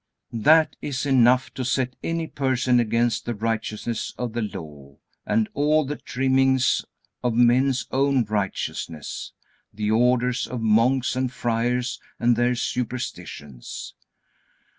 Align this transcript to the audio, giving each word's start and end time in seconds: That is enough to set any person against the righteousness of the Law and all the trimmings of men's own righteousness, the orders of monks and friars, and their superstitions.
That 0.33 0.75
is 0.81 1.05
enough 1.05 1.53
to 1.53 1.63
set 1.63 1.95
any 2.03 2.25
person 2.25 2.79
against 2.79 3.23
the 3.25 3.35
righteousness 3.35 4.15
of 4.17 4.33
the 4.33 4.41
Law 4.41 4.97
and 5.27 5.47
all 5.53 5.85
the 5.85 5.95
trimmings 5.97 6.83
of 7.23 7.35
men's 7.35 7.85
own 7.91 8.23
righteousness, 8.25 9.33
the 9.71 9.91
orders 9.91 10.47
of 10.47 10.59
monks 10.59 11.15
and 11.15 11.31
friars, 11.31 11.99
and 12.19 12.35
their 12.35 12.55
superstitions. 12.55 13.93